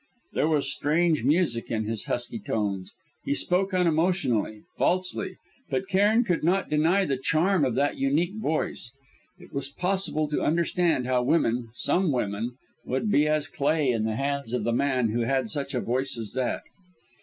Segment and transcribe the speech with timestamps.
[0.33, 2.95] There was strange music in his husky tones.
[3.23, 5.35] He spoke unemotionally, falsely,
[5.69, 8.93] but Cairn could not deny the charm of that unique voice.
[9.37, 12.53] It was possible to understand how women some women
[12.83, 16.17] would be as clay in the hands of the man who had such a voice
[16.17, 16.63] as that.